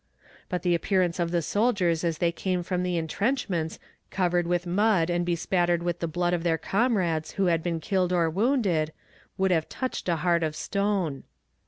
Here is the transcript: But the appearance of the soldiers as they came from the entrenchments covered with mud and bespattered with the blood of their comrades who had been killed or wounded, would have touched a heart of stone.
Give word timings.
But 0.49 0.63
the 0.63 0.73
appearance 0.73 1.19
of 1.19 1.29
the 1.29 1.43
soldiers 1.43 2.03
as 2.03 2.17
they 2.17 2.31
came 2.31 2.63
from 2.63 2.81
the 2.81 2.97
entrenchments 2.97 3.77
covered 4.09 4.47
with 4.47 4.65
mud 4.65 5.11
and 5.11 5.23
bespattered 5.23 5.83
with 5.83 5.99
the 5.99 6.07
blood 6.07 6.33
of 6.33 6.41
their 6.41 6.57
comrades 6.57 7.33
who 7.33 7.45
had 7.53 7.61
been 7.61 7.79
killed 7.79 8.11
or 8.11 8.27
wounded, 8.27 8.93
would 9.37 9.51
have 9.51 9.69
touched 9.69 10.09
a 10.09 10.15
heart 10.15 10.41
of 10.41 10.55
stone. 10.55 11.21